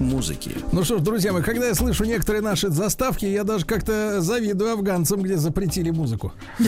[0.00, 0.52] музыки.
[0.72, 4.72] Ну что ж, друзья мои, когда я слышу некоторые наши заставки, я даже как-то завидую
[4.72, 6.32] афганцам, где запретили музыку.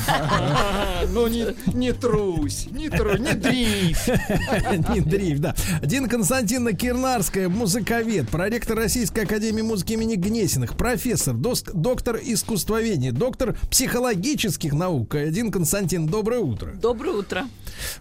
[1.11, 4.09] Ну не, не трусь, не трусь, не дрейф.
[4.95, 5.55] Не дрейф, да.
[5.83, 14.73] Дин Константиновна Кирнарская, музыковед, проректор Российской Академии музыки имени Гнесиных, профессор, доктор искусствоведения, доктор психологических
[14.73, 15.17] наук.
[15.31, 16.73] Дин Константин, доброе утро.
[16.75, 17.47] Доброе утро.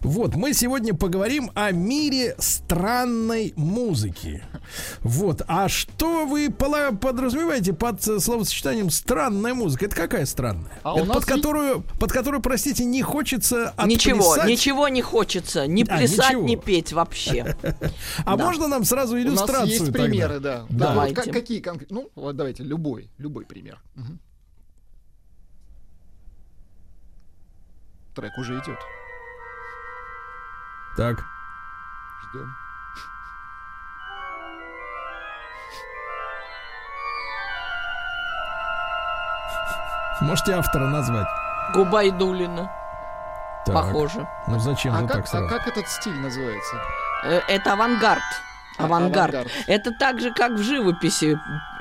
[0.00, 4.42] Вот, мы сегодня поговорим о мире странной музыки.
[5.00, 9.86] Вот, а что вы подразумеваете под э, словосочетанием странная музыка?
[9.86, 10.72] Это какая странная?
[10.82, 14.48] А у Это нас под есть- которую, под которую, простите, не хочется Ничего, отплясать?
[14.50, 15.66] ничего не хочется.
[15.66, 16.42] Ни А, плясать, ничего.
[16.44, 17.56] ни петь вообще.
[18.24, 18.44] А Да.
[18.46, 20.02] можно нам сразу У нас иллюстрацию есть тогда?
[20.04, 20.56] примеры, да.
[20.58, 20.60] Да.
[20.68, 21.14] вот Давайте.
[21.14, 21.96] как- какие конкретно?
[22.00, 23.80] Ну, вот давайте, любой, любой пример.
[28.14, 28.78] Трек уже идет.
[30.98, 31.24] Так.
[32.24, 32.56] Ждем.
[40.20, 41.26] Можете автора назвать?
[41.74, 42.70] Губайдулина.
[43.64, 43.74] Так.
[43.74, 44.26] Похоже.
[44.48, 45.48] Ну зачем А же как, так а сразу?
[45.48, 46.76] как этот стиль называется?
[47.24, 48.22] Э, Это авангард.
[48.78, 49.34] А, Авангард.
[49.34, 49.52] авангард.
[49.66, 51.38] Это так же, как в живописи.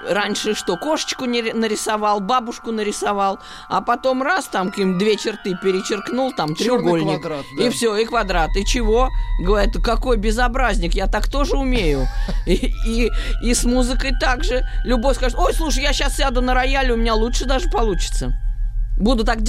[0.08, 6.32] Раньше что, кошечку не- нарисовал, бабушку нарисовал, а потом раз там каким две черты перечеркнул,
[6.34, 7.22] там Чёрный треугольник.
[7.22, 7.64] квадрат, да.
[7.64, 8.50] И все, и квадрат.
[8.56, 9.10] И чего?
[9.42, 12.08] Говорят, какой безобразник, я так тоже умею.
[12.46, 14.62] И, и, и с музыкой также.
[14.86, 18.34] Любой скажет, ой, слушай, я сейчас сяду на рояль, у меня лучше даже получится.
[18.98, 19.40] Буду так...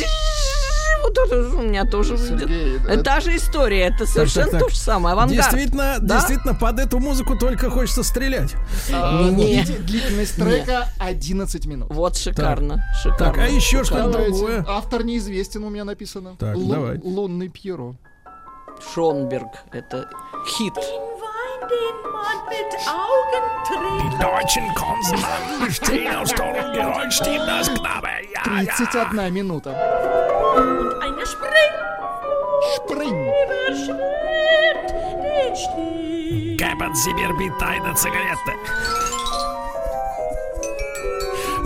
[1.02, 2.40] Вот это у меня тоже выйдет.
[2.40, 4.60] Сергей, Это это- та же история, это совершенно так.
[4.62, 5.12] то же самое.
[5.14, 5.36] Авангард.
[5.50, 6.16] Действительно, Да?
[6.16, 8.54] действительно, под эту музыку только хочется стрелять.
[8.92, 9.62] А, Не.
[9.62, 11.88] длительность трека 11 минут.
[11.90, 13.18] Вот шикарно, шикарно.
[13.34, 14.64] Так, а еще что-то другое?
[14.68, 16.36] Автор неизвестен, у меня написано.
[16.38, 17.00] Так, Лу- давай.
[17.02, 17.94] Лунный Пьеро.
[18.94, 20.08] Шонберг, это
[20.46, 20.74] хит.
[23.68, 24.20] Trägt.
[24.20, 28.08] Deutschen Konsonanten stehen auf Stollen, Geräusch steht das Knabe.
[28.32, 29.70] Ja, 31 минута.
[30.58, 31.68] Und eine Spring
[35.58, 36.58] Stieg.
[36.58, 38.97] Geben Sie mir bitte eine Zigarette.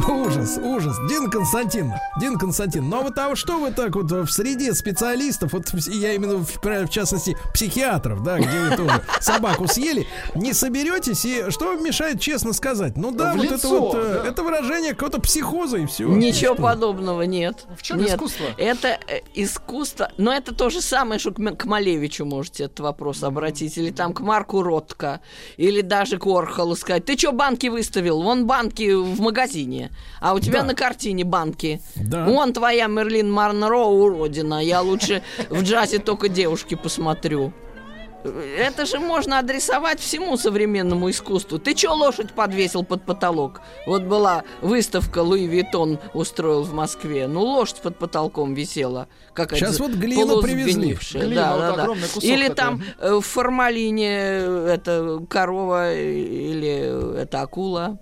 [0.09, 0.97] Ужас, ужас.
[1.09, 5.53] Дин Константин, Дин Константин, ну а вот а что вы так вот в среде специалистов,
[5.53, 11.25] вот я именно в, в частности психиатров, да, где вы тоже собаку съели, не соберетесь
[11.25, 12.97] и что вам мешает честно сказать?
[12.97, 14.29] Ну да, В вот это лицо, вот, э, да.
[14.29, 16.09] это выражение какого-то психоза и все.
[16.09, 17.67] Ничего подобного нет.
[17.77, 18.11] В чем Нет.
[18.11, 18.47] искусство?
[18.57, 23.23] Это э, искусство, но это то же самое, что к, к Малевичу можете этот вопрос
[23.23, 25.21] обратить, или там к Марку Ротко,
[25.57, 28.23] или даже к Орхолу сказать, ты что банки выставил?
[28.23, 30.67] Вон банки в магазине, а у тебя Да.
[30.69, 31.81] на картине банки.
[31.97, 32.25] Да.
[32.27, 37.53] Вон твоя Мерлин Монро уродина, я лучше в джазе только девушки посмотрю.
[38.57, 41.59] Это же можно адресовать всему современному искусству.
[41.59, 43.61] Ты чё лошадь подвесил под потолок?
[43.85, 47.27] Вот была выставка Луи Виттон устроил в Москве.
[47.27, 49.09] Ну, лошадь под потолком висела.
[49.35, 50.97] Как Щас вот глину привезли.
[51.15, 52.55] Глина, вот огромный кусок Или такой.
[52.55, 57.99] там э, в формалине э, это корова или э, это акула.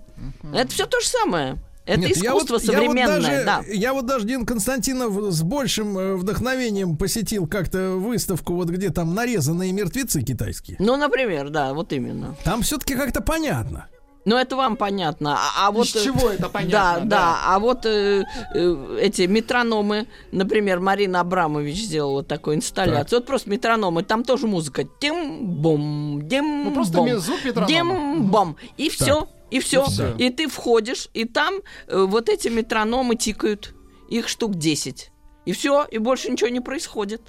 [0.53, 1.57] Это все то же самое.
[1.85, 3.63] Это Нет, я искусство вот- я вот современное, даже- да.
[3.67, 9.15] Я вот даже Дин Константинов с большим э, вдохновением посетил как-то выставку, вот где там
[9.15, 10.77] нарезанные мертвецы китайские.
[10.79, 12.35] Ну, например, да, вот именно.
[12.43, 13.87] Там все-таки как-то понятно.
[14.23, 15.35] Ну, это вам понятно.
[15.35, 16.71] А, а вот, Из э, чего это понятно?
[16.71, 17.37] Да, да.
[17.47, 23.19] А вот э, э, эти метрономы, например, Марина Абрамович сделала такую инсталляцию.
[23.19, 24.83] Вот просто метрономы, там тоже музыка.
[24.99, 27.67] Тем-бом, дем Ну, просто метронома.
[27.67, 28.57] Дем-бом.
[28.77, 29.27] И все.
[29.51, 29.85] И все.
[29.85, 30.15] И.
[30.17, 31.55] И ты входишь, и там
[31.87, 33.75] э, вот эти метрономы тикают.
[34.09, 35.11] Их штук 10.
[35.45, 37.21] И все, и больше ничего не происходит.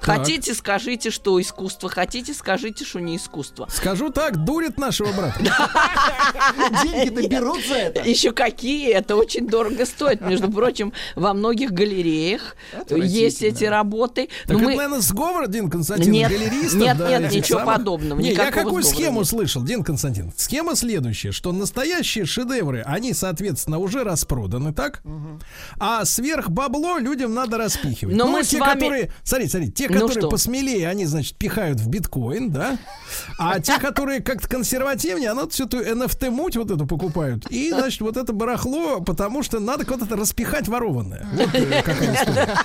[0.00, 1.88] Хотите, скажите, что искусство.
[1.88, 3.68] Хотите, скажите, что не искусство.
[3.70, 5.38] Скажу так, дурит нашего брата.
[6.82, 8.08] Деньги-то берут за это.
[8.08, 8.90] Еще какие?
[8.92, 10.20] Это очень дорого стоит.
[10.20, 12.56] Между прочим, во многих галереях
[12.88, 14.28] есть эти работы.
[14.46, 18.82] Так Но это, мы- наверное, сговор, Дин Константин, галеристов, нет, нет, ничего подобного, я какую
[18.82, 20.32] схему слышал, Дин Константин?
[20.36, 25.02] Схема следующая, что настоящие шедевры, они, соответственно, уже распроданы, так?
[25.78, 28.16] А сверх бабло людям надо распихивать.
[28.16, 30.28] Но ну, мы с те, вами- смотрите, смотрите, те, Ну которые что?
[30.28, 32.78] посмелее, они, значит, пихают в биткоин, да?
[33.38, 37.46] А те, которые как-то консервативнее, они всю эту NFT-муть вот эту покупают.
[37.50, 41.26] И, значит, вот это барахло, потому что надо куда-то распихать ворованное.
[41.32, 42.56] Вот э, какая история.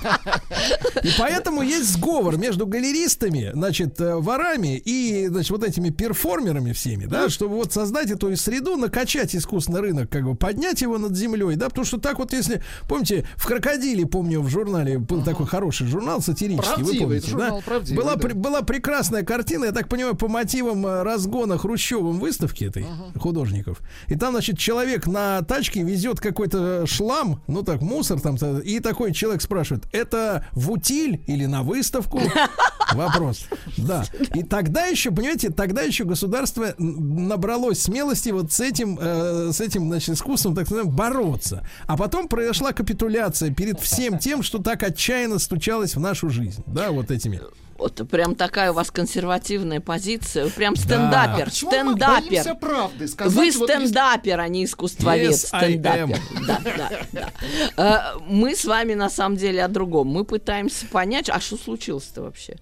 [1.04, 7.06] И поэтому есть сговор между галеристами, значит, э, ворами и, значит, вот этими перформерами всеми,
[7.06, 11.56] да, чтобы вот создать эту среду, накачать искусственный рынок, как бы поднять его над землей,
[11.56, 15.88] да, потому что так вот, если, помните, в «Крокодиле», помню, в журнале был такой хороший
[15.88, 17.64] журнал сатирический, вы Правдивый, помните, журнал да?
[17.64, 18.22] правдивый, была, да.
[18.22, 22.86] пр- была прекрасная картина, я так понимаю, по мотивам э, разгона Хрущевым выставки этой
[23.20, 23.82] художников.
[24.08, 29.14] И там, значит, человек на тачке везет какой-то шлам, ну так, мусор там, и такой
[29.14, 32.22] человек спрашивает, это в утиль или на выставку?
[32.94, 33.48] Вопрос.
[33.78, 34.06] Да.
[34.34, 39.88] И тогда еще, понимаете, тогда еще государство набралось смелости вот с этим, э, с этим,
[39.88, 41.68] значит, искусством, так называемым, бороться.
[41.88, 46.64] А потом произошла капитуляция перед всем тем, что так отчаянно стучалось в нашу жизнь.
[46.68, 47.42] Да, вот этими.
[47.78, 50.46] Вот прям такая у вас консервативная позиция.
[50.46, 51.48] Вы прям стендапер.
[51.48, 52.30] Мы стендапер.
[52.30, 53.34] боимся правды сказать?
[53.34, 55.32] Вы вот стендапер, а не искусствовед.
[55.32, 56.18] Yes, стендапер.
[56.48, 58.14] Да, да, да.
[58.16, 60.08] Э, Мы с вами на самом деле о другом.
[60.08, 62.56] Мы пытаемся понять, а что случилось-то вообще?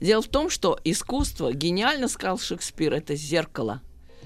[0.00, 3.82] Дело в том, что искусство, гениально сказал Шекспир, это зеркало,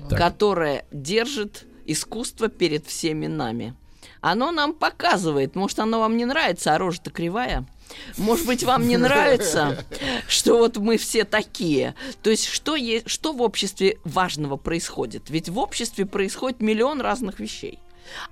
[0.09, 3.75] которое держит искусство перед всеми нами.
[4.23, 7.67] Оно нам показывает, может, оно вам не нравится, а рожа-то кривая.
[8.17, 9.85] Может быть, вам не нравится,
[10.29, 11.95] что вот мы все такие.
[12.23, 15.31] То есть, что, е- что в обществе важного происходит?
[15.31, 17.79] Ведь в обществе происходит миллион разных вещей.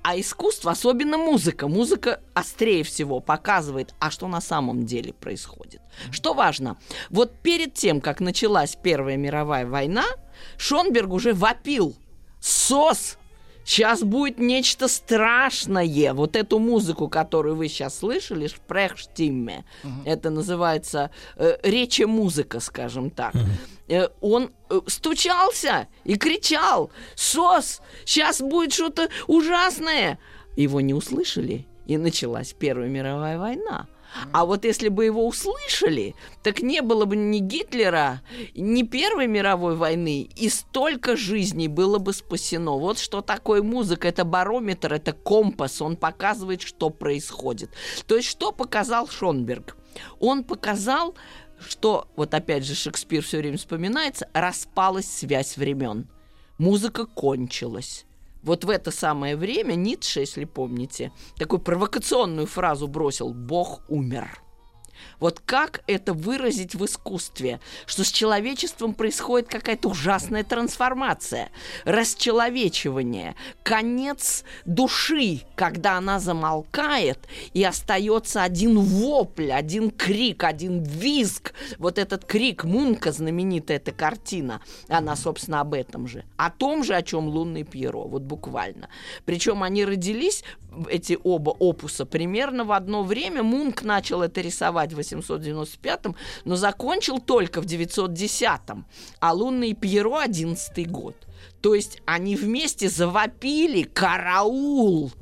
[0.02, 5.80] А искусство, особенно музыка, музыка острее всего показывает, а что на самом деле происходит.
[6.10, 6.78] Что важно?
[7.10, 10.04] Вот перед тем, как началась Первая мировая война,
[10.56, 11.94] Шонберг уже вопил.
[12.40, 13.17] СОС!
[13.68, 16.14] Сейчас будет нечто страшное.
[16.14, 19.66] Вот эту музыку, которую вы сейчас слышали, Шпрехштимме,
[20.06, 23.34] это называется э, речи музыка, скажем так.
[23.90, 30.18] Э, он э, стучался и кричал, СОС, сейчас будет что-то ужасное.
[30.56, 33.86] Его не услышали, и началась Первая мировая война.
[34.32, 38.22] А вот если бы его услышали, так не было бы ни Гитлера,
[38.54, 42.78] ни Первой мировой войны, и столько жизней было бы спасено.
[42.78, 44.08] Вот что такое музыка.
[44.08, 45.80] Это барометр, это компас.
[45.82, 47.70] Он показывает, что происходит.
[48.06, 49.76] То есть, что показал Шонберг?
[50.20, 51.14] Он показал,
[51.60, 56.08] что, вот опять же, Шекспир все время вспоминается, распалась связь времен.
[56.58, 58.04] Музыка кончилась.
[58.42, 64.42] Вот в это самое время Ницше, если помните, такую провокационную фразу бросил «Бог умер».
[65.20, 71.50] Вот как это выразить в искусстве, что с человечеством происходит какая-то ужасная трансформация,
[71.84, 77.18] расчеловечивание, конец души, когда она замолкает
[77.52, 81.52] и остается один вопль, один крик, один визг.
[81.78, 86.24] Вот этот крик Мунка, знаменитая эта картина, она, собственно, об этом же.
[86.36, 88.88] О том же, о чем «Лунный Пьеро», вот буквально.
[89.24, 90.44] Причем они родились,
[90.88, 93.42] эти оба опуса, примерно в одно время.
[93.42, 98.86] Мунк начал это рисовать в 895-м, но закончил только в 910-м,
[99.20, 101.16] а «Лунный Пьеро» 11 год.
[101.60, 105.12] То есть они вместе завопили «Караул!»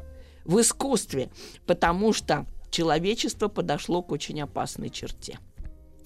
[0.44, 1.30] в искусстве,
[1.66, 5.38] потому что человечество подошло к очень опасной черте.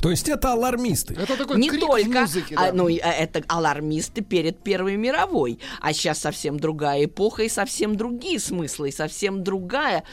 [0.01, 1.15] То есть это алармисты.
[1.15, 2.73] Это такой Не крик только, музыке, а, да.
[2.73, 7.97] ну, и, а, это алармисты перед Первой мировой, а сейчас совсем другая эпоха и совсем
[7.97, 10.05] другие смыслы, и совсем другая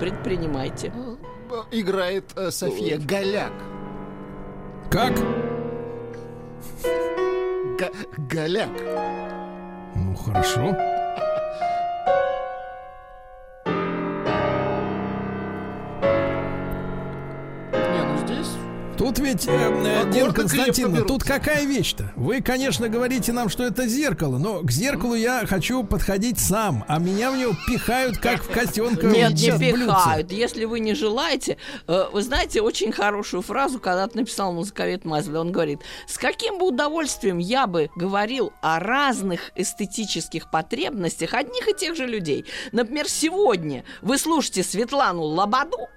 [0.00, 0.92] предпринимайте.
[1.70, 3.52] Играет э, София Голяк.
[4.90, 5.14] Как?
[7.78, 7.92] Га-
[8.30, 8.70] Голяк.
[9.94, 10.76] Ну, хорошо.
[18.98, 22.12] Тут ведь, э, э, Дина Константиновна, тут какая вещь-то?
[22.16, 26.98] Вы, конечно, говорите нам, что это зеркало, но к зеркалу я хочу подходить сам, а
[26.98, 30.32] меня в него пихают, как в котенка Нет, не пихают.
[30.32, 35.36] Если вы не желаете, э, вы знаете очень хорошую фразу, когда-то написал музыковед Мазли.
[35.36, 41.74] Он говорит, с каким бы удовольствием я бы говорил о разных эстетических потребностях одних и
[41.74, 42.46] тех же людей.
[42.72, 45.88] Например, сегодня вы слушаете Светлану Лободу,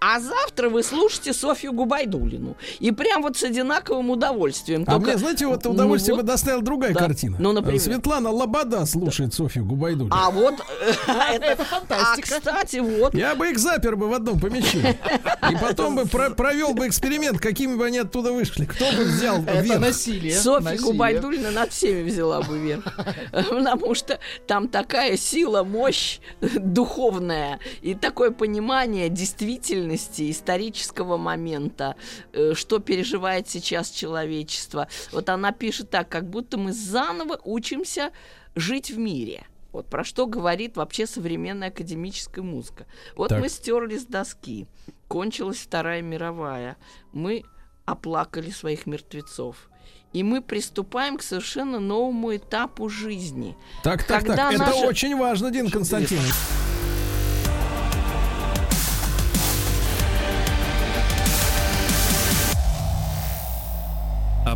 [0.00, 2.56] а завтра вы слушаете Софью Губайдулину.
[2.78, 4.84] И прям вот с одинаковым удовольствием.
[4.86, 6.22] А Только- мне, знаете, вот Ну удовольствие вот.
[6.22, 7.00] бы доставила другая Да.
[7.00, 7.36] картина.
[7.40, 7.80] Ну, например?
[7.80, 10.14] Светлана Лобода слушает Софью Губайдулину.
[10.14, 10.54] А вот...
[11.08, 12.38] э, Это А, фантастика.
[12.40, 13.14] кстати, вот...
[13.14, 14.98] Я бы их запер бы в одном помещении.
[15.50, 18.66] И потом бы про- провел бы эксперимент, какими бы они оттуда вышли.
[18.66, 20.36] Кто бы взял Это насилие.
[20.38, 20.78] Софья.
[20.78, 22.84] Губайдулина над всеми взяла бы верх.
[23.32, 26.18] Потому что там такая сила, мощь
[26.74, 29.08] духовная и такое понимание
[29.88, 31.96] действительности, исторического момента,
[32.32, 34.88] э, что переживает сейчас человечество.
[35.12, 38.10] Вот она пишет так, как будто мы заново учимся
[38.54, 39.46] жить в мире.
[39.72, 42.86] Вот про что говорит вообще современная академическая музыка.
[43.16, 43.40] Вот Так.
[43.40, 44.66] мы стерли с доски.
[45.08, 46.76] Кончилась Вторая мировая.
[47.12, 47.42] Мы
[47.84, 49.68] оплакали своих мертвецов.
[50.12, 53.56] И мы приступаем к совершенно новому этапу жизни.
[53.82, 54.54] Так, так, Когда так.
[54.54, 56.32] Это наши- очень важно, Дин Константинович.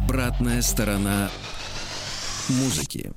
[0.08, 1.28] Обратная сторона
[2.48, 3.12] музыки.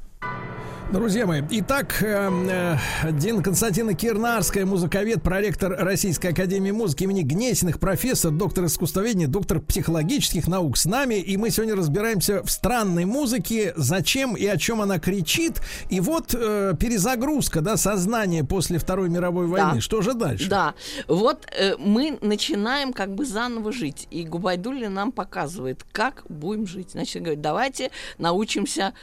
[0.91, 7.79] Друзья мои, итак, э, э, Дина Константина Кирнарская, музыковед, проректор Российской Академии Музыки имени Гнесиных,
[7.79, 11.15] профессор, доктор искусствоведения, доктор психологических наук с нами.
[11.15, 15.61] И мы сегодня разбираемся в странной музыке, зачем и о чем она кричит.
[15.89, 19.79] И вот э, перезагрузка, да, сознания после Второй мировой войны.
[19.79, 20.49] Что же дальше?
[20.49, 20.73] Да,
[21.07, 24.09] вот э, мы начинаем как бы заново жить.
[24.11, 26.91] И Губайдулина нам показывает, как будем жить.
[26.91, 28.93] Значит, говорит, давайте научимся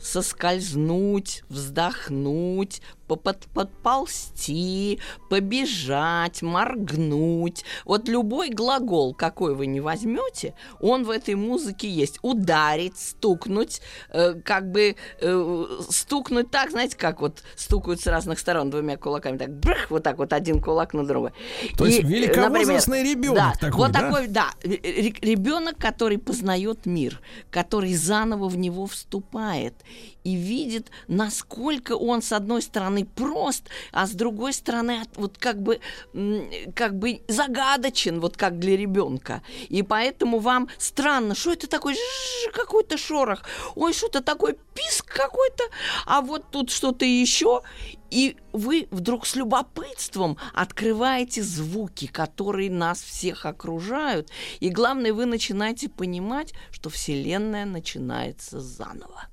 [0.00, 5.00] соскользнуть, вздохнуть, попод- подползти,
[5.30, 7.64] побежать, моргнуть.
[7.84, 12.18] Вот любой глагол, какой вы не возьмете, он в этой музыке есть.
[12.22, 18.70] Ударить, стукнуть, э, как бы э, стукнуть так, знаете, как вот стукают с разных сторон
[18.70, 21.32] двумя кулаками, так брых, вот так вот один кулак на другой.
[21.76, 24.00] То есть И, э, великовозрастный например, ребенок да, такой, вот да?
[24.00, 29.74] такой, да, ребенок, который познает мир, который заново в него вступает
[30.28, 35.62] и видит, насколько он с одной стороны прост, а с другой стороны от- вот как
[35.62, 35.80] бы
[36.74, 39.42] как бы загадочен, вот как для ребенка.
[39.68, 43.42] И поэтому вам странно, что это такое Жжж, какой-то шорох,
[43.74, 45.64] ой, что-то такое писк какой-то,
[46.06, 47.62] а вот тут что-то еще.
[48.10, 54.30] И вы вдруг с любопытством открываете звуки, которые нас всех окружают.
[54.60, 59.28] И главное, вы начинаете понимать, что Вселенная начинается заново.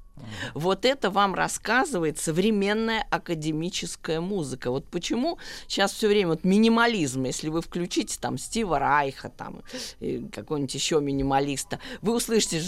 [0.53, 4.71] Вот это вам рассказывает современная академическая музыка.
[4.71, 9.61] Вот почему сейчас все время вот минимализм, если вы включите там Стива Райха, там
[9.99, 12.61] э, какого-нибудь еще минималиста, вы услышите.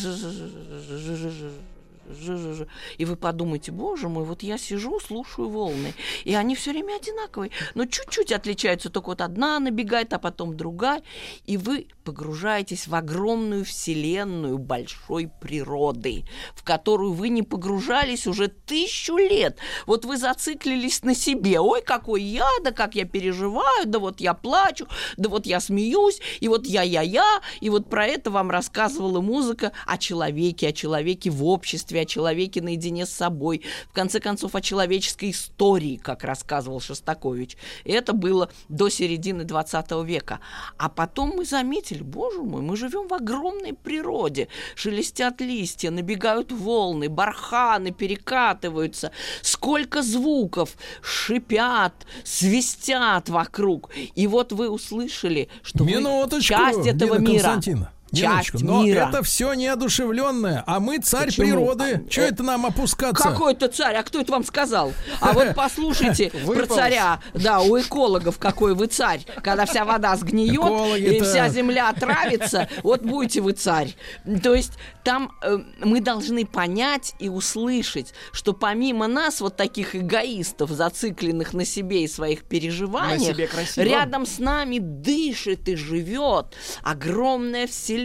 [2.97, 7.51] И вы подумаете, боже мой, вот я сижу, слушаю волны, и они все время одинаковые,
[7.75, 11.03] но чуть-чуть отличаются, только вот одна набегает, а потом другая,
[11.45, 16.23] и вы погружаетесь в огромную вселенную большой природы,
[16.55, 19.57] в которую вы не погружались уже тысячу лет.
[19.85, 21.59] Вот вы зациклились на себе.
[21.59, 24.87] Ой, какой я, да как я переживаю, да вот я плачу,
[25.17, 29.97] да вот я смеюсь, и вот я-я-я, и вот про это вам рассказывала музыка о
[29.97, 35.31] человеке, о человеке в обществе, о человеке наедине с собой, в конце концов, о человеческой
[35.31, 37.57] истории, как рассказывал Шостакович.
[37.83, 40.39] Это было до середины 20 века.
[40.77, 44.47] А потом мы заметили, заметили, боже мой, мы живем в огромной природе.
[44.75, 49.11] Шелестят листья, набегают волны, барханы перекатываются.
[49.41, 53.89] Сколько звуков шипят, свистят вокруг.
[54.15, 57.43] И вот вы услышали, что вы часть этого Дина мира.
[57.43, 57.91] Константина.
[58.11, 59.07] Часть Минуточку, но мира.
[59.09, 61.45] это все неодушевленное, а мы царь Почему?
[61.45, 62.03] природы.
[62.05, 63.23] А, Че э, это нам опускаться?
[63.23, 64.93] Какой-то царь, а кто это вам сказал?
[65.19, 69.25] А вот послушайте про царя, да, у экологов какой вы царь.
[69.43, 73.95] Когда вся вода сгниет и вся земля отравится, вот будете вы царь.
[74.41, 74.73] То есть
[75.03, 81.65] там э, мы должны понять и услышать, что помимо нас, вот таких эгоистов, зацикленных на
[81.65, 83.83] себе и своих переживаниях, себе красиво.
[83.83, 87.96] рядом с нами дышит и живет огромная вселенная.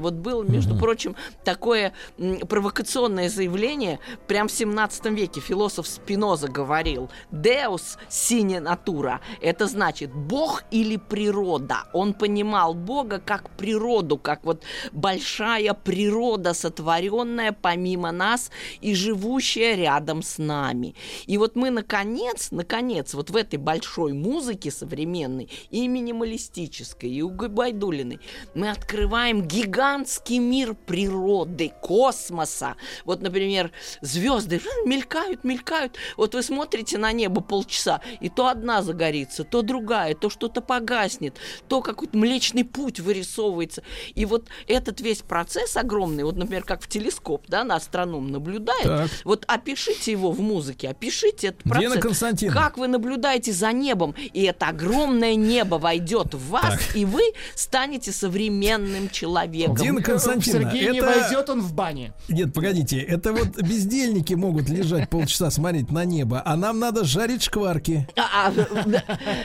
[0.00, 5.40] Вот было, между прочим, такое м, провокационное заявление прям в 17 веке.
[5.40, 11.84] Философ Спиноза говорил «Deus sine natura»— это значит «Бог или природа».
[11.92, 14.62] Он понимал Бога как природу, как вот
[14.92, 18.50] большая природа, сотворенная помимо нас
[18.80, 20.94] и живущая рядом с нами.
[21.26, 27.30] И вот мы, наконец, наконец, вот в этой большой музыке современной и минималистической, и у
[27.30, 28.20] Гайдулиной,
[28.54, 32.76] мы открываем гигантский мир природы, космоса.
[33.04, 35.96] Вот, например, звезды мелькают, мелькают.
[36.16, 41.36] Вот вы смотрите на небо полчаса, и то одна загорится, то другая, то что-то погаснет,
[41.68, 43.82] то какой-то млечный путь вырисовывается.
[44.14, 48.82] И вот этот весь процесс огромный, вот, например, как в телескоп, да, на астроном наблюдает,
[48.84, 49.10] Так.
[49.24, 52.02] вот опишите его в музыке, опишите этот Дина процесс.
[52.02, 52.60] Константиновна.
[52.60, 56.96] Как вы наблюдаете за небом, и это огромное небо войдет в вас, Так.
[56.96, 57.22] и вы
[57.54, 59.27] станете современным человеком.
[59.74, 62.12] Дина Константиновна, Сергей не это- войдет, он в бане.
[62.28, 67.42] Нет, погодите, это вот бездельники могут лежать полчаса смотреть на небо, а нам надо жарить
[67.42, 68.08] шкварки.
[68.16, 68.52] А, а.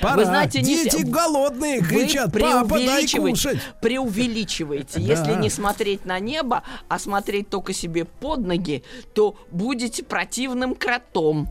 [0.01, 0.15] Пора.
[0.15, 3.59] Вы знаете, не Дети голодные Вы кричат, папа, дай кушать.
[3.81, 5.01] Преувеличиваете.
[5.01, 11.47] Если не смотреть на небо, а смотреть только себе под ноги, то будете противным кротом,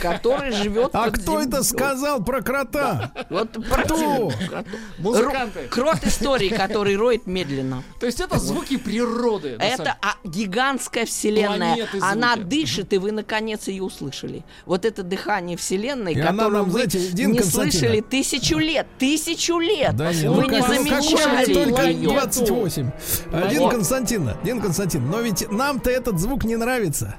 [0.00, 3.12] который живет А кто это сказал про крота?
[3.30, 3.56] Вот.
[4.98, 5.60] Музыканты.
[5.60, 7.57] Ру- Крот истории, который роет медленно.
[8.00, 9.56] То есть это звуки природы.
[9.58, 11.88] Это а, гигантская вселенная.
[12.00, 14.44] Она дышит, и вы наконец ее услышали.
[14.66, 16.86] Вот это дыхание вселенной, И она которую вы
[17.26, 18.86] не слышали тысячу лет.
[18.98, 19.94] Тысячу лет.
[19.94, 22.08] Вы ну не замечали только ее.
[22.08, 22.90] 28.
[23.32, 23.72] А, Дина Вот.
[23.72, 27.16] Константиновна, Дина Константиновна, но ведь нам-то этот звук не нравится.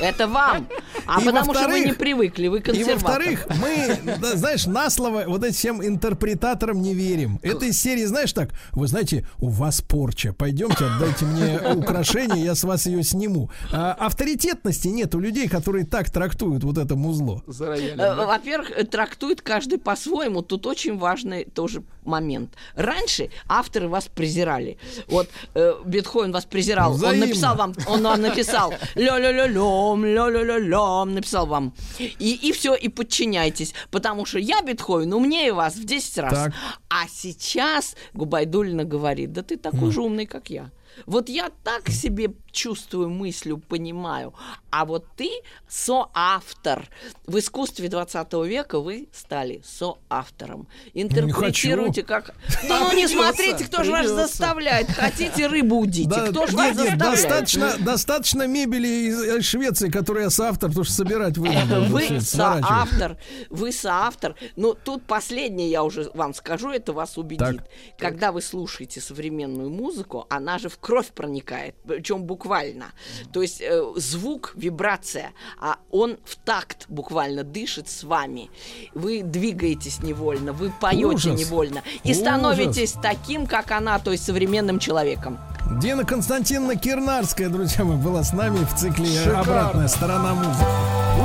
[0.00, 0.68] Это вам.
[1.06, 2.94] А И потому что вы не привыкли, вы И консерватор.
[2.98, 7.40] во-вторых, мы, да, знаешь, на слово вот этим всем интерпретаторам не верим.
[7.42, 12.54] Это из серии, знаешь, так, вы знаете, у вас порча, пойдемте, отдайте мне украшение, я
[12.54, 13.50] с вас ее сниму.
[13.72, 17.42] А, авторитетности нет у людей, которые так трактуют вот это музло.
[17.60, 18.14] Э, да?
[18.14, 20.42] Во-первых, трактует каждый по-своему.
[20.42, 22.54] Тут очень важный тоже момент.
[22.74, 24.78] Раньше авторы вас презирали.
[25.06, 26.92] Вот э, Бетховен вас презирал.
[26.94, 27.24] Взаимно.
[27.24, 31.74] Он написал вам, он вам написал ля-ля-ля-лем, ля-ля-ля-лем, написал вам.
[31.98, 33.74] И, и все, и подчиняйтесь.
[33.90, 36.32] Потому что я, Бетховен, умнее вас в 10 раз.
[36.32, 36.52] Так.
[36.88, 40.70] А сейчас Губайдулина говорит, да ты такой же умный, как я.
[41.06, 44.34] Вот я так себе чувствую, мыслю, понимаю.
[44.70, 45.30] А вот ты
[45.68, 46.88] соавтор.
[47.26, 50.66] В искусстве 20 века вы стали соавтором.
[50.94, 52.34] Интерпретируйте как...
[52.68, 54.90] Ну не придется, смотрите, кто же вас заставляет.
[54.90, 57.84] Хотите рыбу удите, кто же вас заставляет?
[57.84, 61.50] достаточно, мебели из э, Швеции, которую я соавтор, потому что собирать вы
[61.88, 63.16] Вы соавтор,
[63.50, 64.34] вы соавтор.
[64.56, 67.62] Но тут последнее я уже вам скажу, это вас убедит.
[67.98, 72.92] Когда вы слушаете современную музыку, она же в кровь проникает, причем буквально.
[73.30, 78.50] То есть э, звук, вибрация, а он в такт буквально дышит с вами.
[78.94, 81.38] Вы двигаетесь невольно, вы поете Ужас.
[81.38, 82.22] невольно и Ужас.
[82.22, 85.38] становитесь таким, как она, то есть современным человеком.
[85.78, 89.40] Дина Константиновна Кирнарская, друзья мои, была с нами в цикле Шикарно.
[89.40, 90.64] «Обратная сторона музыки».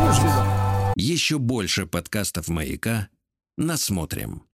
[0.10, 0.94] Ужас.
[0.98, 3.08] Еще больше подкастов «Маяка»
[3.58, 4.44] насмотрим.